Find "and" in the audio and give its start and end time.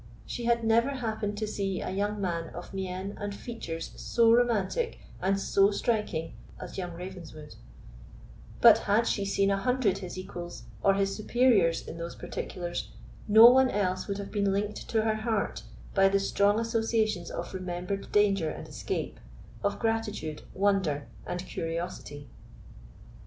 3.19-3.35, 5.21-5.39, 18.49-18.67, 21.27-21.45